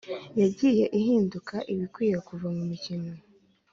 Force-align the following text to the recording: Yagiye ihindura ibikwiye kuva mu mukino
Yagiye 0.41 0.85
ihindura 0.99 1.57
ibikwiye 1.73 2.17
kuva 2.27 2.47
mu 2.55 2.63
mukino 2.69 3.11